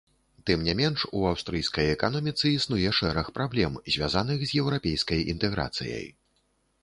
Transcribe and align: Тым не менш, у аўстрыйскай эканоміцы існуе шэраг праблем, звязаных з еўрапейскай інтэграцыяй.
Тым 0.49 0.59
не 0.67 0.73
менш, 0.79 1.01
у 1.17 1.19
аўстрыйскай 1.31 1.89
эканоміцы 1.95 2.53
існуе 2.53 2.93
шэраг 2.99 3.29
праблем, 3.37 3.77
звязаных 3.95 4.39
з 4.45 4.59
еўрапейскай 4.61 5.19
інтэграцыяй. 5.35 6.05